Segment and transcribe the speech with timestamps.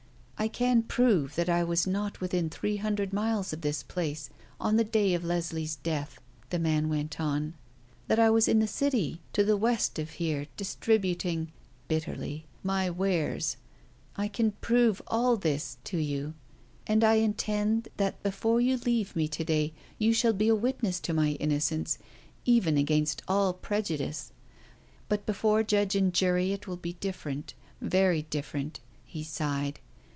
[0.41, 4.75] "I can prove that I was not within three hundred miles of this place on
[4.75, 7.53] the day of Leslie's death," the man went on.
[8.07, 11.51] "That I was in a city to the west of here distributing"
[11.87, 13.57] bitterly "my wares.
[14.15, 16.33] I can prove all this to you.
[16.87, 20.99] And I intend that before you leave me to day you shall be a witness
[21.01, 21.99] to my innocence,
[22.45, 24.31] even against all prejudice.
[25.07, 29.79] But before judge and jury it will be different very different." He sighed.